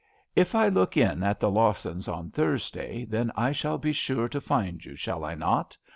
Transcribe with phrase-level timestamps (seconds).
[0.35, 4.41] If I look in at the Lawsons on Thursday, then, I shall be sure to
[4.41, 5.77] find you, shall I not